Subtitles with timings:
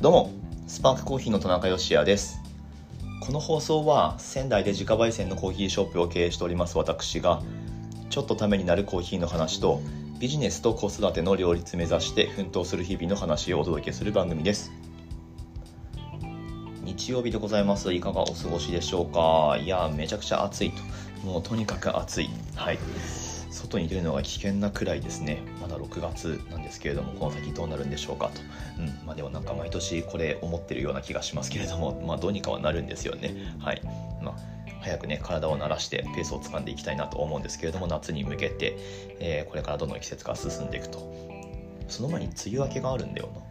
[0.00, 0.32] どうも
[0.66, 2.40] スパークコーヒーの田中芳也です。
[3.20, 7.42] この放送は仙台で自家焙煎のコーヒーショップを経営しております私が
[8.08, 9.82] ちょっとためになるコーヒーの話と
[10.18, 14.72] ビジネスと子育ての両立目指して奮闘する日々の話をお届けする番組です。
[16.82, 17.92] 日曜日でございます。
[17.92, 19.58] いかがお過ごしでしょうか？
[19.62, 21.26] いやめちゃくちゃ暑いと。
[21.26, 22.30] もうとにかく暑い。
[22.54, 22.78] はい。
[23.50, 25.42] 外に出るのが危険なくらいですね。
[25.60, 28.40] まだ6月なんですけれどもこの先どうなるんでしょうかと、
[28.78, 33.34] うんまあ、でもなんか毎年これ思ってるような気がしますけれども、 まあ、どうにかはなるんですよね。
[33.58, 33.82] はい。
[34.22, 38.76] まあ早くね体を慣らしてペースをつかんでいきたいなと思うんですけれども夏に向けて、
[39.18, 41.30] えー、これからどんどん季節が進んでいくと。
[41.88, 43.50] その前に梅雨明けがあるんだよな。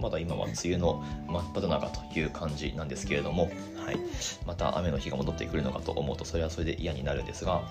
[0.00, 3.98] まだ今は梅雨の真っ只中という感じなんですけれども、はい、
[4.46, 7.62] また雨の日が戻ってくるのかと思うとそれはそれで嫌になるんですが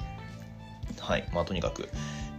[1.00, 1.90] はいまあ、とにかく、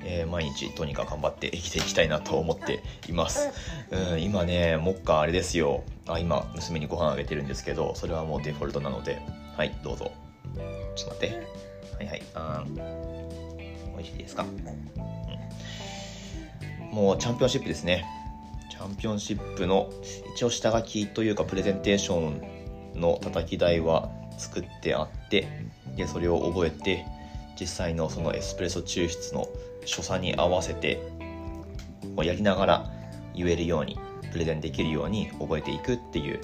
[0.04, 3.50] えー、毎日とにかく頑張って生きていきたいなと思っています。
[3.90, 5.84] うん、今ね、目下あれですよ。
[6.06, 9.20] あ、今、娘にご飯あげてるんですけど、それはもうデフォルトなので、
[9.56, 10.12] はい、どうぞ。
[10.96, 11.36] ちょっと待って。
[11.96, 12.22] はいはい。
[12.34, 12.64] あ
[13.96, 14.46] 美味しいですか、う
[16.94, 18.06] ん、もうチャンピオンシップですね。
[18.70, 19.92] チャンピオンシップの
[20.34, 22.30] 一応下書きというかプレゼンテーショ
[22.96, 25.46] ンの叩き台は作ってあって
[25.96, 27.04] でそれを覚えて
[27.60, 29.46] 実際のそのエスプレッソ抽出の
[29.84, 31.02] 所作に合わせて
[32.16, 32.90] やりながら
[33.34, 33.98] 言えるように
[34.32, 36.40] プレゼンできるように覚えていくっていう、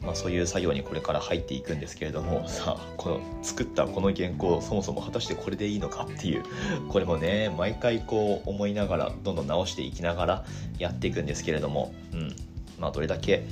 [0.00, 6.44] まあ、そういう作業にこれから入っていくんですけれどもさあこの作ったこの原稿そもそも果たしてこれでいいのかっていう
[6.88, 10.44] これもね毎回こう思いながらどんどん直していきながら
[10.78, 12.36] やっていくんですけれども、うん
[12.78, 13.46] まあ、どれだけ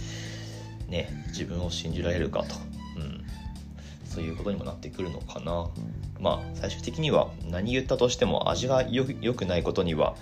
[0.89, 2.55] ね自分を信じられるかと、
[4.13, 5.69] うん、そういうことにもなってくるのかな。
[6.21, 10.15] まあ、最終的には何言ったとしても味がよくないことには、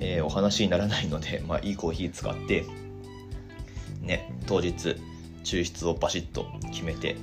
[0.00, 2.64] えー、お話にならないので、 まあ、いいコーヒー使って、
[4.00, 4.96] ね、当日
[5.44, 7.16] 抽出をバシッと決めて、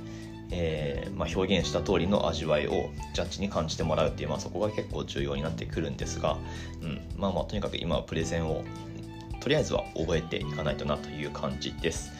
[0.52, 6.38] えー、まあ、表現した通りの味わいをジャッジに感じてもらうっていう、まあ、そこが結構重要になってくるんですが、
[6.82, 8.64] うん、まあまあとにかく今はプレゼンを
[9.40, 12.12] とりあえずは覚えていかないとなという感じです。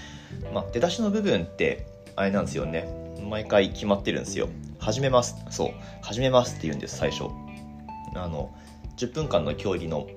[0.53, 1.87] まあ、出だしの部分って
[2.17, 2.89] あれなんですよね
[3.31, 4.49] 毎回決まってるんですよ。
[4.81, 5.37] 始めます。
[5.51, 5.71] そう。
[6.03, 7.27] 始めますって言うんです最初。
[8.17, 8.53] あの
[8.97, 10.09] 10分間の競技の、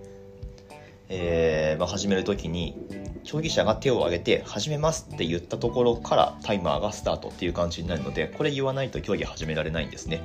[1.10, 2.76] えー、まあ、始める時に
[3.24, 10.24] 競技者が手を挙げて始めますって言ったところからタイマーがスタートっていう感じになるのでこれ言わないと競技始められないんですね。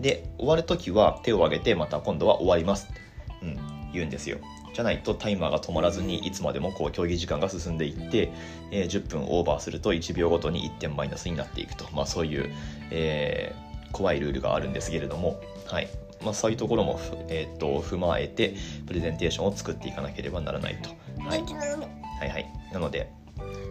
[0.00, 3.00] で終わる時は手を挙げてまた今度は終わりますって、
[3.42, 4.38] うん、言うんですよ。
[4.72, 8.32] じゃないとタイマーが止まらずにいつまでもこう競技時間が進んでいって、
[8.70, 12.50] えー、10分オーバーすると1秒ごとに1点マイナスになっていくと、まあ、そういう、
[12.90, 15.88] えー、怖いルールがあるんですけれども、はい
[16.22, 18.54] まあ、そういうところも、えー、っと踏まえて
[18.86, 20.90] プレゼンテーションを作っていかなければならないと。
[21.22, 23.10] はい、はいはいなので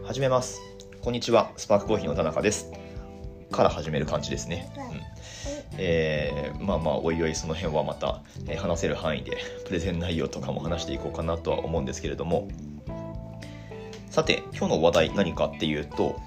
[0.06, 0.60] 始めます。
[1.02, 2.91] こんにちはスパークコーヒーの田中です。
[3.52, 4.72] から始める感じですね。
[4.78, 5.02] うん。
[5.78, 12.48] えー、まあまあおいおいその辺はまた、えー、話せる範囲でプレゼン内容とかも話していこうかなとは思うんですけれども。
[14.10, 16.20] さて今日の話題何かっていうと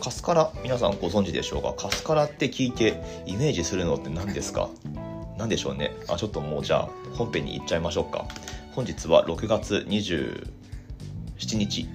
[0.00, 1.72] カスカラ皆さんご存知でしょうか？
[1.74, 4.68] カスカラって聞いてイメージするのって何ですか？
[5.38, 5.92] 何でしょうね？
[6.08, 8.26] あちょっともうじゃあ本編に行っちゃいましょうか。
[8.72, 10.48] 本日は6月27
[11.56, 11.88] 日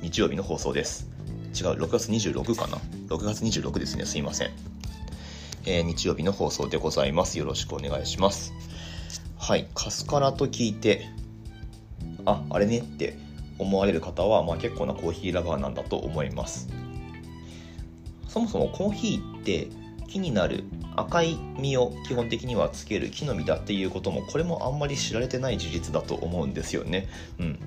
[0.00, 1.08] 日曜日の放送です
[1.54, 2.78] 違う6月26かな
[3.08, 4.50] ？6月26ですねすいません
[5.66, 7.38] えー、日曜日の放送でございます。
[7.38, 8.54] よろしくお願いします。
[9.38, 11.06] はい、カスカラと聞いて、
[12.24, 13.18] あ、あれねって
[13.58, 16.68] 思われる方は、まあ、結構なコーヒーラバーなんだと思います。
[18.28, 19.68] そもそもコーヒーって
[20.08, 20.64] 木になる
[20.96, 27.08] 赤い実を基本的にはつける木の実だっていうこともこれもあんまり知られてない事実だと思うんですよね。
[27.38, 27.58] うん。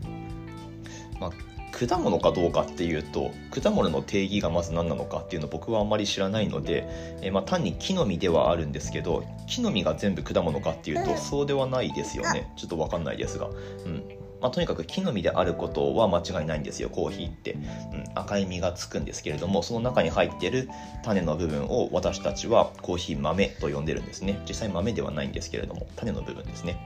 [1.20, 1.32] まあ
[1.74, 6.88] 果物かどうかっていうと果物の定義がまず何なのかっていうのを僕はあんまり知らないので、
[7.22, 12.54] えまあ、単に木の実ではあるんですけど木の実が全部果物かっていうとそうではないですよね。
[12.56, 13.52] ちょっと分かんないですが、う
[13.90, 14.04] ん。
[14.40, 20.70] まあ、とにかく木の実であることは間違いないんですよコーヒーって、うん、赤い実がつくんですけれどもその中に入ってる
[21.02, 24.42] 種の部分を私たちはコーヒー豆と呼んでるんですね。
[24.46, 26.78] 実際豆ではないんですけれども種の部分ですね。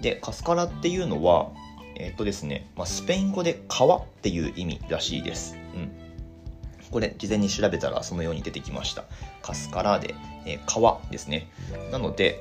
[0.00, 1.50] でカスカラっていうのは
[1.98, 5.56] えっ、とですね、まあ、スペイン語で川っていう意味らしいです。
[5.74, 5.90] うん。
[6.90, 9.04] これ、事前に調べたらそのように出てきました。
[9.42, 10.14] カスカラで、
[10.44, 11.48] えー、川ですね。
[11.90, 12.40] なので、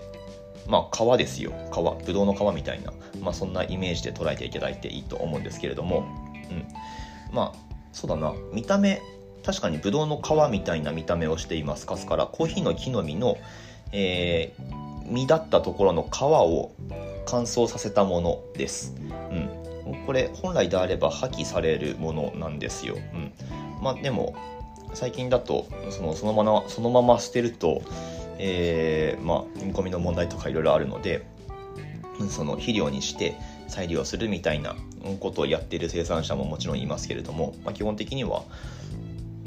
[0.67, 1.53] まあ、川ですよ。
[1.71, 1.95] 川。
[1.95, 6.05] ぶどうの川みたいな、まあ、そんなイメージで捉えていただいていいと思うんですけれども、
[6.49, 6.65] うん。
[7.31, 8.33] まあ、そうだな。
[8.51, 9.01] 見た目、
[9.45, 11.85] 確かにぶどうの皮みたいな見た目をしています。
[11.85, 12.25] カスカラ。
[12.25, 13.37] コーヒーの木の実の、
[13.91, 16.71] えー、実だったところの皮を
[17.25, 18.95] 乾燥させたものです。
[20.05, 22.95] これ本来であれば破棄されるものなんですよ。
[22.95, 23.31] うん、
[23.81, 24.35] まあでも
[24.93, 27.81] 最近だとそのそのままそのまま捨てると、
[28.39, 31.25] えー、まあ見込みの問題とかいろいろあるので
[32.29, 33.35] その肥料にして
[33.67, 34.75] 再利用するみたいな
[35.19, 38.43] ことをやっている生産者ももちろんいますけれども、まあ、基本的には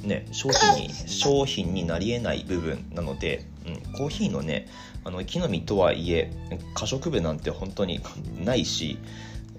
[0.03, 4.67] ね、商品に商品になり得ない部分なので、うん、コーヒーのね
[5.05, 6.31] あの木の実とはいえ
[6.75, 8.01] 可食部なんて本当に
[8.45, 8.99] ないし、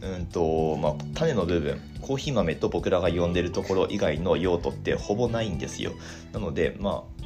[0.02, 5.92] うんとまあ、種の部分コーヒー豆と僕らが呼んでるところ以外の用途ってほぼないんですよ。
[6.32, 7.20] なのでまあ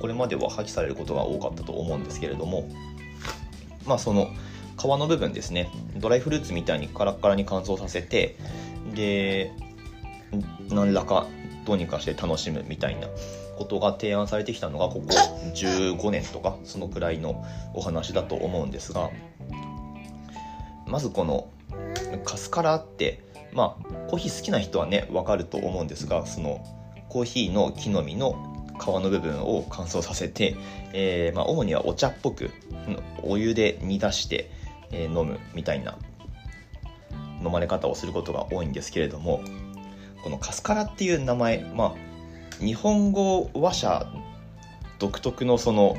[0.00, 2.68] これまでは破棄されることが多かったと思うんですけれども
[3.86, 4.28] まあその
[4.78, 5.70] 皮の部分ですね。
[5.96, 8.36] ドライフルーツみたいにカラッカラに乾燥させて
[8.94, 9.52] で
[10.68, 11.26] 何らか
[11.64, 13.08] どうにかして楽しむみたいな
[13.56, 15.08] ことが提案されてきたのがここ
[15.54, 17.44] 15年とかそのくらいの
[17.74, 19.10] お話だと思うんですが
[20.86, 21.48] まずこの
[22.24, 23.22] カスカラって
[23.52, 26.64] まあコーヒー好きな人はね分かると思うんですがその
[27.08, 30.56] コーヒーの木の実の皮の部分を乾燥させて、
[30.94, 32.50] えー、まあ、主にはお茶っぽく
[33.22, 34.50] お湯で煮出して、
[34.90, 35.98] えー、飲むみたいな
[37.44, 39.42] 飲まれ方をすることが多いんですけれども
[40.22, 44.06] このカスカラっていう名前まあ日本語話者
[44.98, 45.96] 独特のその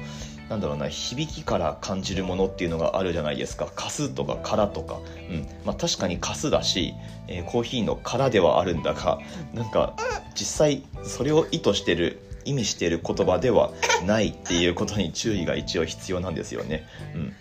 [0.52, 3.68] なんだろうな響きから感じるものっていうのがあるじゃないですか。
[3.74, 5.00] かすとかからとか、
[5.30, 5.48] うん。
[5.64, 6.94] まあ、確かにかすだし、
[7.30, 9.20] えー、コーヒーのからではあるんだが
[9.54, 9.96] なんか
[10.36, 13.72] 実際それを意図してる意味している言葉では
[14.06, 16.86] ないっていうことに注意が一応必要なんですよね。
[17.16, 17.34] うん。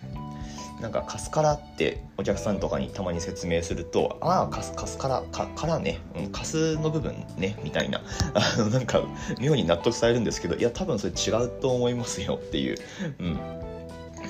[0.81, 8.01] なんかカスカラってお客さんとかにたまに説明すると「ああカスカスカラかからね、うん、カスの部分ね」みたいな。
[8.35, 9.03] あのなんか
[9.39, 12.77] 妙に納得されるんですけどいや多分それ違うと思いますよっていう、
[13.19, 13.39] うん、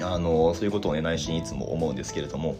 [0.02, 2.56] あのそういうことをね内心いつも思うんですけれども。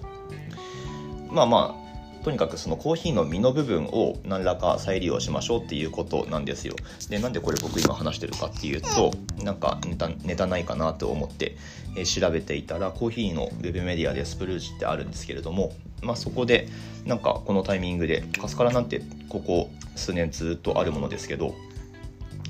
[1.30, 1.89] まあまあ
[2.22, 6.74] とにかくそのコーヒーの実の部分を何らか再利用しましょうっていうことなんですよ。
[7.08, 9.12] で、なんでこれ僕今話してるかっていうと、
[9.42, 11.56] なんかネタネタないかなと思って、
[11.96, 15.72] えー、調べていたら、コーヒーのウェブメディアでスプルージってあるんですけれども、
[16.02, 16.68] まあそこで、
[17.06, 19.00] なんかこのタイミングで、カスカラなんて
[19.30, 21.54] ここ数年ずっとあるものですけど、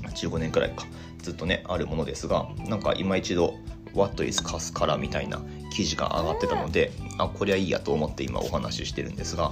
[0.03, 0.85] 15年くらいか、
[1.21, 3.55] ずっとね、あるものですが、なんか今一度、
[3.93, 5.41] What is カスカラみたいな
[5.73, 9.51] 記事が上がってたのであこりゃいいやと思って今お話ししてるんですが。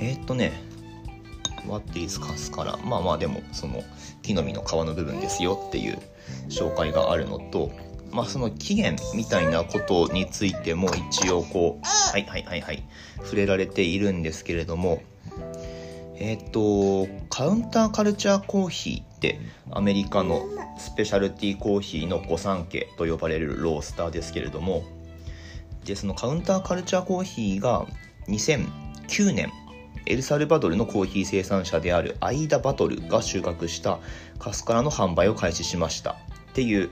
[0.00, 0.52] えー、っとね
[1.66, 3.82] What is カスカラまあまあでもその
[4.22, 5.98] 木の実の皮の部分ですよっていう
[6.48, 7.70] 紹介があるのと
[8.10, 12.82] まあその起源みたいなことについても一応こうはいはいはいはい
[13.22, 15.02] 触れられているんですけれども
[16.20, 19.40] えっ、とカウンターカルチャーコーヒーって
[19.72, 20.46] アメリカの
[20.78, 24.84] スペシャルティーコーヒーの御三家と呼ばれるロースターですけれども
[25.84, 27.86] でそのカウンターカルチャーコーヒーが
[28.28, 29.50] 2009年
[30.06, 33.98] エルサルバドルのコーヒー生産者であるアイダ・バトルが収穫した
[34.38, 36.12] カスカラの販売を開始しました。
[36.12, 36.14] っ
[36.54, 36.90] ていう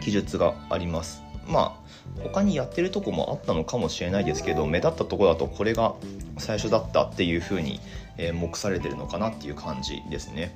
[0.00, 1.22] 記述があります。
[1.46, 5.94] まあ他にやってるとこもあったのかもしれないですけど目立ったとこだとこれが
[6.38, 7.80] 最初だったっていうふうに、
[8.18, 10.54] え、目されてるのかなっていう感じですね。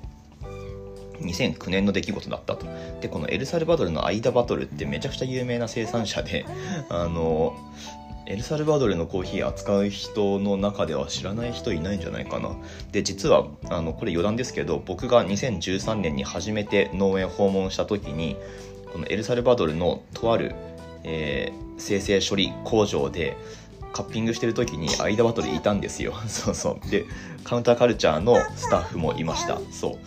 [1.21, 2.67] 2009年の出来事だったと。
[3.01, 6.47] で、このエルサルバドルのアイダバトルってめちゃくちゃ有名な生産者で、
[6.89, 7.57] あの、
[8.27, 12.51] エルサルバドルのコーヒー扱う人の中では知らない人いないんじゃないかな。
[12.93, 18.37] で、実は、あの、これ余談ですけど、僕が2013年に初めて農園訪問した時に、
[18.93, 20.55] このエルサルバドルのとある、
[21.03, 23.37] えー、生成処理工場で、
[23.93, 26.15] カッピングしてる時にアイダバトルいたんですよ。
[26.29, 26.91] そうそう。
[26.91, 27.05] で、
[27.45, 29.59] カウンターカルチャーのスタッフもいました。
[29.73, 29.99] そう。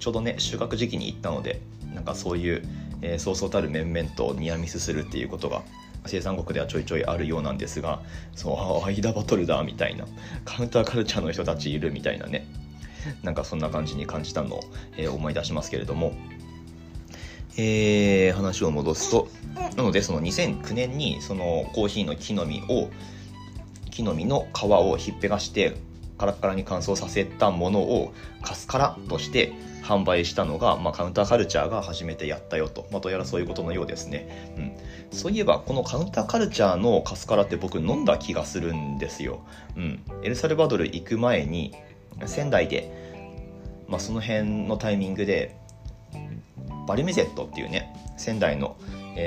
[0.00, 1.60] ちょうどね収穫時期に行ったので
[1.94, 2.62] なんかそういう、
[3.02, 5.62] え、そうそうたる面々とニアミスするっていうことが
[6.06, 8.00] 生産国ではちょいちょいあるようなんですが
[8.34, 10.06] そう間バトルだみたいな
[10.44, 12.46] カウンターカルチャーの人たちいるみたいなね
[13.22, 14.60] なんかそんな感じに感じたのを、
[14.96, 16.14] えー、思い出しますけれども
[17.56, 19.28] えー、話を戻すと
[19.76, 22.90] なのでその2009年にそのコーヒーの木の実を
[23.90, 25.76] 木の実の皮をひっぺがして
[26.20, 28.12] カラッカラに乾燥させたものを
[28.42, 34.52] カスカラとして販売したのが、まあ、カウンターカルチャーが初めてやったよと、まあ、どうやらそういうことのようですね、
[35.10, 39.40] うん、そういえばこのカウンターカルチャーのカスカラって僕飲んだ気がするんですよ、
[39.78, 41.74] うん、エルサルバドル行く前に
[42.26, 42.92] 仙台で、
[43.88, 45.56] まあ、その辺のタイミングで
[46.86, 48.76] バルミゼットっていうね仙台の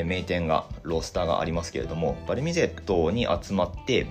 [0.06, 4.06] 名店がロースターがありますけれどもバルミゼットに集まって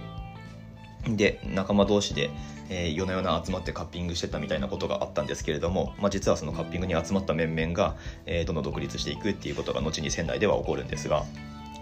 [1.09, 2.31] で仲間同士で
[2.75, 11.25] えー、夜な夜な集まってカッピングしてたみたいなことがあったんですけれども、まあ、実はそのカッピングに集まった面々が、えー、どんどん独立していくっていうことが後に仙台では起こるんですが、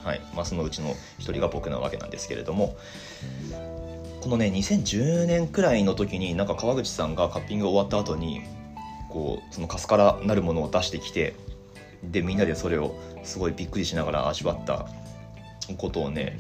[0.03, 0.21] はい。
[0.35, 2.77] まあ、そのうちの一人が僕なわけなんですけれども
[4.21, 8.43] このね2010年くらいの時になんか川口さんがカッピング終わった後に
[9.11, 11.35] こうそのカスからなるものを出してきて
[12.03, 14.87] でみんなでそれをすごいびっくりしながら味わった
[15.77, 16.39] ことをね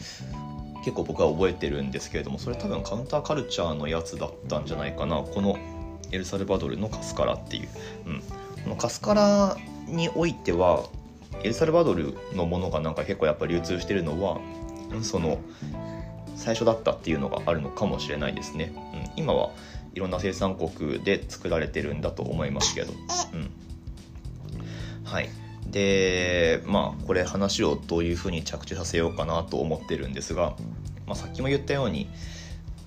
[0.84, 5.16] 結構僕は覚えてるんですけれどもそれ多分カウンターカルチャーのやつだったんじゃないかな。
[5.16, 5.58] この
[6.12, 7.68] エルサルバドルのカスカラっていう、
[8.06, 8.20] うん、
[8.64, 9.56] このカスカラ
[9.87, 10.84] においては
[11.42, 14.40] エルサルバドルのものがなんか結構やっぱ流通してるのは
[15.02, 15.38] その
[16.34, 18.72] 最初だったっていうのがあるのかもしれないですね、
[19.16, 19.50] うん、今は
[19.94, 22.92] いろんな生産国で作られてるんだと思いますけど、
[23.32, 23.50] うん、
[25.04, 25.28] はい。
[25.71, 30.55] でまあこれ話をどういうふうに着地させようかなと思ってるんですが、
[31.07, 32.09] まあ、さっきも言ったように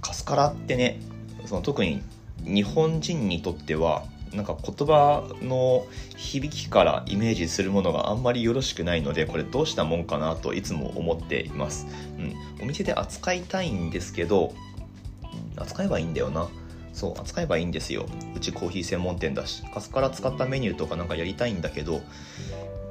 [0.01, 0.99] カスカラってね
[1.45, 2.01] その特に
[2.43, 5.85] 日本人にとってはなんか言葉の
[6.17, 11.87] 響きからイメージするものがあんまりよろしくないのでこれどうしたもんかなといつも思っています、
[12.17, 14.53] うん、お店で扱いたいんですけど
[15.55, 16.49] 扱えばいいんだよな。
[16.93, 18.05] そう扱えばいいんですよ。
[18.35, 22.01] うちコーヒー専門店だしカスカラ使ったメニューとかなんかやりたいんだけど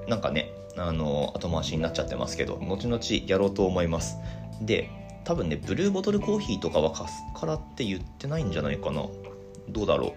[0.09, 4.16] なんかねあの後回しになっちゃってますけど後々やろうと思います。
[4.61, 4.90] で
[5.25, 9.06] 多分ねブルーボトルコーヒーとかはカスカラって言ってないんじゃないかな。
[9.68, 10.14] どうだろ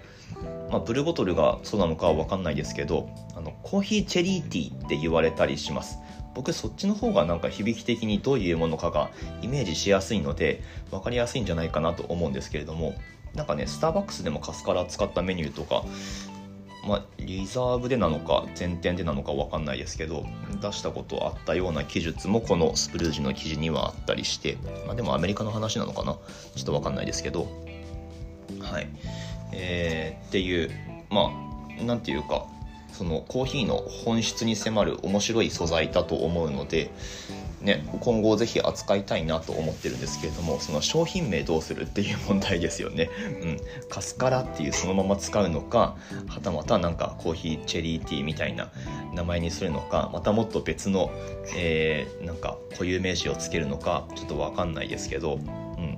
[0.69, 5.99] う、まあ、ブルーボトルがそうなのかは分かんないですけどあのコーヒーチェリーティーって言われたりします。
[6.33, 9.09] 僕そっちの方がなんか響き的にどういうものかが
[9.41, 10.61] イメージしやすいので
[10.91, 12.93] 分かりやすいんじゃないかなと思うんですけれども
[13.35, 15.85] なんかねスターバックスでもカスカラ使ったメニューとか
[16.85, 20.25] まあ、リザーブでなのか前店でなのか分かんないですけど
[20.61, 26.13] 出したことあったような記述もこのスプルージの記事にはあったりして、まあ、でもアメリカの話なのかな？
[26.55, 27.47] ちょっと分かんないですけど。
[28.61, 28.87] はい。
[29.51, 30.71] えー、っていう
[31.09, 31.31] ま
[31.79, 32.45] あなんていうか
[32.91, 36.91] そのコーヒーの本質に迫る面白い素材だと思うので
[37.65, 43.09] ね、今後ぜひ扱いたいなと思ってるんですけれどもその商品名どうするっていう問題ですよね、
[43.41, 43.57] うん、
[43.89, 48.71] カスカラっていうそのまま使うのかはたまたなんかコーヒーチェリーティーみたいな
[49.13, 51.09] 名前にするのかまたもっと別の、
[51.55, 55.97] えー、なんか固有名詞をつけるのかちょっと分かんないですけど、うん、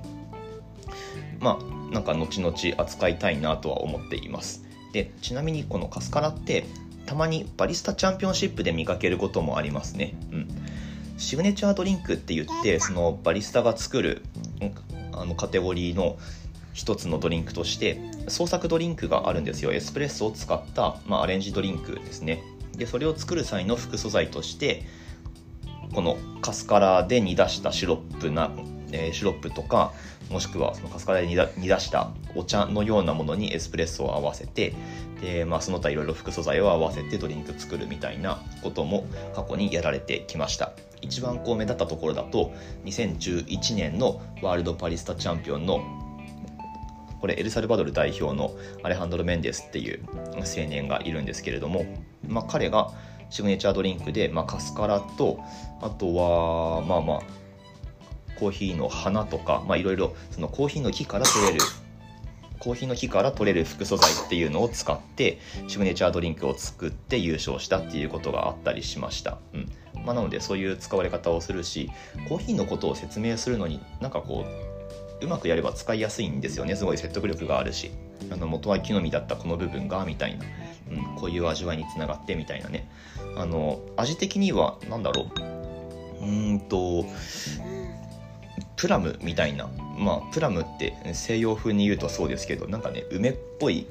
[1.38, 4.64] まあなんか後々扱いたいなとは思っています。
[4.94, 6.64] でちなみにこのカスカラって
[7.04, 10.48] たまにバリスタチャンピオンシップで見かけることもありますね、うん。
[11.18, 14.22] シグネチャードリンクって言ってそのバリスタが作る
[15.12, 16.16] あのカテゴリーの
[16.72, 19.72] 一つのドリンクとして創作ドリンクがあるんですよ。
[19.72, 22.42] エスプレッソを使った、まあ、アレンジドリンクですね。
[22.76, 24.84] でそれを作る際の副素材として
[25.92, 28.52] このカスカラで煮出したシロップな、
[28.92, 29.92] えー、シロップとか
[30.30, 34.74] もしくはそのカスカラで煮出したお茶のようなものにエスプレッソを合わせて
[35.20, 42.52] で、まあ、その他いろいろ副素材を合わせてドリンク作るみたいなことも過去にやられてきました一番こう目立ったところだと
[42.84, 45.80] 2011年のワールドパリスタチャンピオンの
[47.20, 48.52] これエルサルバドル代表の
[48.82, 50.04] アレハンドロ・メンデスっていう
[50.36, 51.84] 青年がいるんですけれども、
[52.26, 52.92] まあ、彼が
[53.30, 55.40] シグネチャードリンクで、まあ、カスカラと
[55.82, 57.20] あとはまあまあ
[58.38, 60.14] コーヒーの花とかいろいろ
[60.52, 61.58] コーヒーの木から取れる
[62.58, 65.38] コーヒーの木から取れる副素材っていうのを使って
[65.68, 69.38] シグネチャードリンクを作って優勝したっていうことがあったりしました。
[69.54, 69.72] うん。
[70.04, 71.90] まあ、なのでそういう使われ方をするし
[72.28, 74.46] コーヒーのことを説明するのになんかこ
[75.20, 76.76] ううまくやれば使いやすいんですよね。
[76.76, 77.90] すごい説得力があるし。
[78.30, 80.44] あの元は木の実だったこの部分がみたいな、
[80.90, 82.90] うん、こういう味わいにつながってみたいなね。
[83.36, 85.26] あの味的には何だろ
[86.20, 86.24] う。
[86.24, 87.04] うんと
[88.76, 93.86] プラムみたいなまあプラムって西洋風に言うとそうですけどなんかね梅っぽい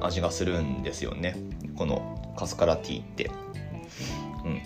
[0.00, 1.36] 味がするんですよね。
[1.76, 3.30] このカスカラティーって。
[4.44, 4.62] うん。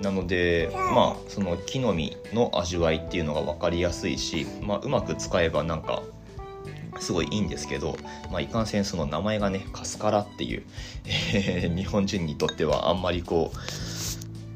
[0.00, 6.02] なのでまあその木の実の味わいっていうのが分かりやすいし、まあ、うまく使えばなんか
[7.00, 7.96] すごいいいんですけど、
[8.30, 10.62] まあ、いかんせんその名前がねカスカラっていう、
[11.34, 13.56] え、日本人にとってはあんまりこう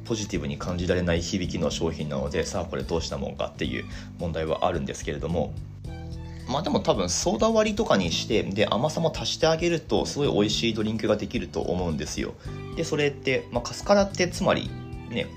[0.04, 3.84] ポジティブに感じられない響きの商品なのでさあこれどうしたもんかっていう
[4.18, 5.52] 問題はあるんですけれども
[6.48, 12.34] まあでも多分ソーダ割りとかにしてで甘さも足してあげるとすごい美味しいドリンクができると思うんですよ
[12.76, 14.70] でそれって、まあ、カスカラってつまり
[15.14, 15.28] ね、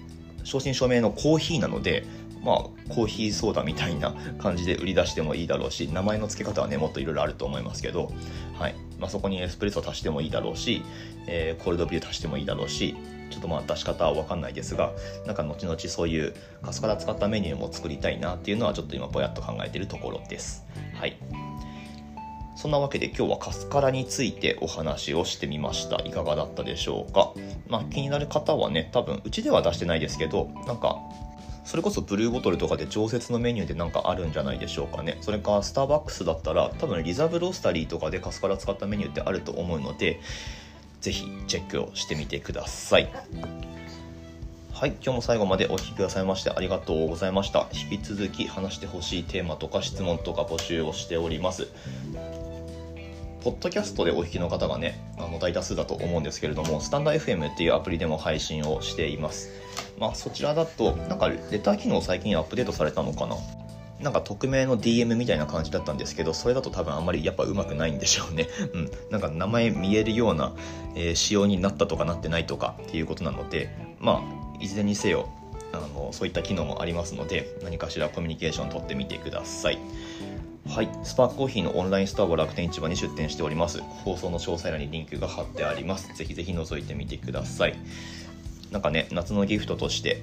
[0.44, 2.06] 正真正銘のコーヒーなので、
[2.44, 2.58] まあ、
[2.94, 8.12] コーヒーソーダみたいな感じで売り出してもいいだろうし、名前の付け方はね、もっといろいろあると思いますけど、
[8.60, 8.76] はい。
[9.00, 10.84] まあ、そこにエスプレッソ足してもいいだろうし、
[11.28, 12.96] えー、コールドビュー足してもいいだろうし、
[13.30, 14.92] ちょっとまあ出し方はわかんないですが、
[15.26, 20.66] なんか後々そういうカスカラ使ったメニューも作りたいなっていうのはちょっと今ぼやっと考えてるところです。
[20.94, 21.18] はい。
[22.56, 25.98] そんなわけで今日はカスカラについてお話をしてみました。
[26.04, 27.34] いかがだったでしょうか？
[27.68, 30.98] まあ、気になる方はね、多分うちでは出してないですけど、なんか
[31.64, 40.22] それこそブルーボトルとかで常設のメニューでなんかあるんじゃないでしょうかねそれかスターバックスだったら多分リザーブロースタリーとかでカスカラ使ったメニューってあると思うので
[41.02, 43.10] ぜひチェックをしてみてください。
[44.74, 47.68] はい今日も最後までお聴きくださいましてありがとうございました。
[47.92, 51.68] 引き続き話してほしいテーマとか質問とか募集をしております。
[53.44, 59.50] ポッドキャストでお聞きの方がね、あの大多数だと思うんですけれども、スタンダー FM っていうアプリでも配信をしています。
[59.98, 63.38] まあ、そちらだと、なんかレター機能最近アップデートされたのかな？
[64.02, 68.48] なんか匿名の DM みたいな感じだったんですけど、それだと多分あんまりやっぱうまくないんでしょうね。
[68.74, 68.92] うん。
[69.10, 70.54] なんか名前見えるような、
[70.96, 75.30] えー、仕様になったとかなってないとかっていうことなので、まあ、いずれにせよ、
[75.74, 79.80] あのそういった機能もありますので、何かしらコミュニケーション取ってみてください。
[80.70, 83.82] はい、スパークコーヒーのオンラインストアは楽天市場に出店しております。
[84.04, 86.14] 放送の詳細欄にリンクが貼ってあります。
[86.14, 87.76] ぜひぜひ覗いてみてください。
[88.72, 90.22] なんかね、夏のギフトとして、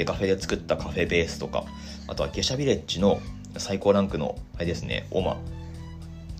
[0.00, 1.66] デカフェで作ったカフェベースとか、
[2.08, 3.20] あとはゲシャビレッジの
[3.58, 5.36] 最高ランクの、あれですね、オマ、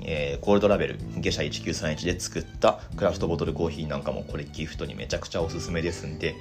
[0.01, 6.37] えー、ゴールドラベル、ゲシャ1931で作ったクラフトボトルコーヒーなんかもこれギフトにめちゃくちゃおすすめですんで、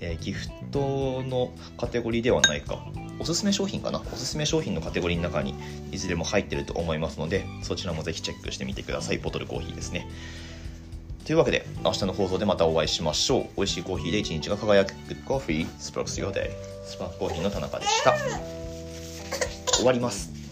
[0.00, 2.84] えー、ギフトのカテゴリーではないか、
[3.20, 4.00] おすすめ商品かな？
[4.00, 5.54] おすすめ商品のカテゴリーの中に
[5.92, 9.18] いずれも入ってると思いますのでそちらもぜひチェックしてみてください。
[9.18, 10.08] ボトルコーヒーですね。
[11.24, 13.46] というわけで明日の放送でまたお会いしましょう。
[13.56, 14.92] 美味しいコーヒーで一日が輝く。
[15.08, 16.50] Good Coffee Sparks Your Day
[16.84, 18.14] スパークコーヒーの田中でした。
[19.72, 20.43] 終わります。